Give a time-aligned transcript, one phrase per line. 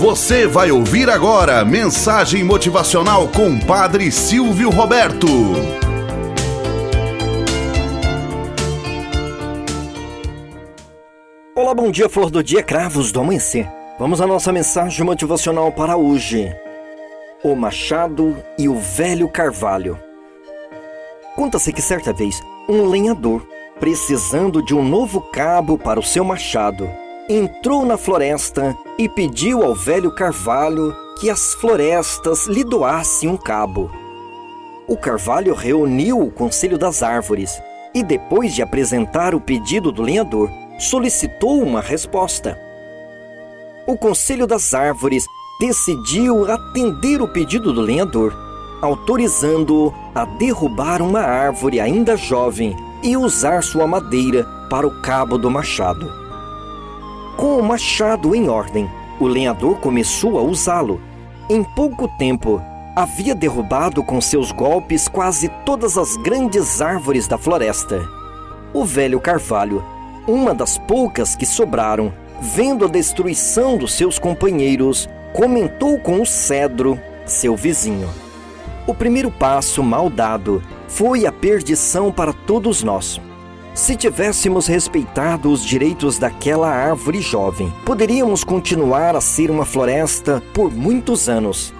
[0.00, 5.26] Você vai ouvir agora mensagem motivacional com Padre Silvio Roberto.
[11.54, 13.70] Olá, bom dia, flor do dia, cravos do amanhecer.
[13.98, 16.50] Vamos à nossa mensagem motivacional para hoje.
[17.44, 20.00] O machado e o velho carvalho.
[21.36, 23.46] Conta-se que certa vez um lenhador,
[23.78, 26.88] precisando de um novo cabo para o seu machado,
[27.32, 33.88] entrou na floresta e pediu ao velho carvalho que as florestas lhe doassem um cabo.
[34.88, 37.62] O carvalho reuniu o conselho das árvores
[37.94, 42.58] e, depois de apresentar o pedido do lenhador, solicitou uma resposta.
[43.86, 45.24] O conselho das árvores
[45.60, 48.34] decidiu atender o pedido do lenhador,
[48.82, 55.48] autorizando-o a derrubar uma árvore ainda jovem e usar sua madeira para o cabo do
[55.48, 56.29] machado.
[57.40, 58.86] Com o machado em ordem,
[59.18, 61.00] o lenhador começou a usá-lo.
[61.48, 62.60] Em pouco tempo,
[62.94, 68.06] havia derrubado com seus golpes quase todas as grandes árvores da floresta.
[68.74, 69.82] O velho carvalho,
[70.28, 77.00] uma das poucas que sobraram, vendo a destruição dos seus companheiros, comentou com o cedro,
[77.24, 78.10] seu vizinho.
[78.86, 83.18] O primeiro passo mal dado foi a perdição para todos nós.
[83.74, 90.72] Se tivéssemos respeitado os direitos daquela árvore jovem, poderíamos continuar a ser uma floresta por
[90.72, 91.72] muitos anos.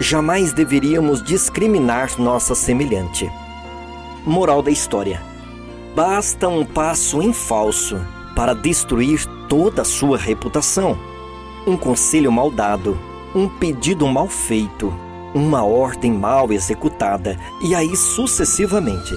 [0.00, 3.30] Jamais deveríamos discriminar nossa semelhante.
[4.26, 5.22] Moral da história:
[5.94, 7.96] basta um passo em falso
[8.34, 10.98] para destruir toda a sua reputação.
[11.66, 12.98] Um conselho mal dado,
[13.32, 14.92] um pedido mal feito,
[15.32, 19.14] uma ordem mal executada e aí sucessivamente.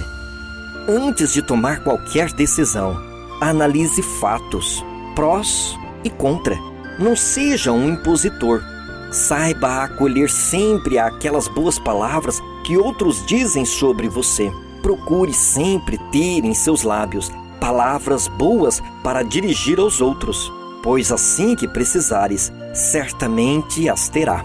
[0.88, 3.00] Antes de tomar qualquer decisão,
[3.40, 4.84] analise fatos,
[5.16, 6.58] prós e contra.
[6.98, 8.64] Não seja um impositor.
[9.12, 14.52] Saiba acolher sempre aquelas boas palavras que outros dizem sobre você.
[14.82, 21.68] Procure sempre ter em seus lábios palavras boas para dirigir aos outros, pois assim que
[21.68, 24.44] precisares, certamente as terá.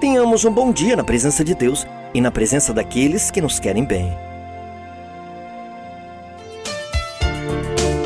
[0.00, 1.84] Tenhamos um bom dia na presença de Deus
[2.14, 4.23] e na presença daqueles que nos querem bem.